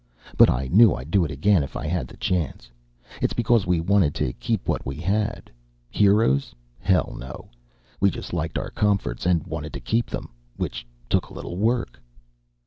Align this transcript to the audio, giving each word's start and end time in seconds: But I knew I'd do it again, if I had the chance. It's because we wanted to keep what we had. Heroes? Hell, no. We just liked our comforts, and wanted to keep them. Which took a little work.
But 0.35 0.49
I 0.49 0.67
knew 0.67 0.95
I'd 0.95 1.11
do 1.11 1.23
it 1.25 1.29
again, 1.29 1.61
if 1.61 1.75
I 1.75 1.85
had 1.85 2.07
the 2.07 2.17
chance. 2.17 2.71
It's 3.21 3.35
because 3.35 3.67
we 3.67 3.79
wanted 3.79 4.15
to 4.15 4.33
keep 4.33 4.67
what 4.67 4.83
we 4.83 4.95
had. 4.95 5.51
Heroes? 5.91 6.55
Hell, 6.79 7.13
no. 7.19 7.51
We 7.99 8.09
just 8.09 8.33
liked 8.33 8.57
our 8.57 8.71
comforts, 8.71 9.27
and 9.27 9.45
wanted 9.45 9.73
to 9.73 9.79
keep 9.79 10.07
them. 10.09 10.29
Which 10.57 10.87
took 11.07 11.29
a 11.29 11.33
little 11.35 11.55
work. 11.55 12.01